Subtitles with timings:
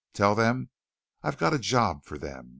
[0.13, 0.71] Tell them
[1.21, 2.49] I've got a job for them.